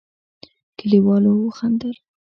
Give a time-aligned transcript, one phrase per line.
[0.77, 1.95] کليوالو وخندل.